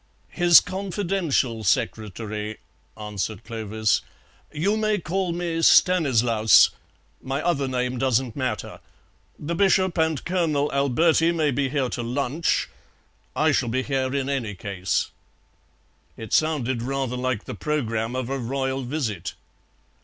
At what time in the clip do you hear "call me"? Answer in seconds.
4.97-5.61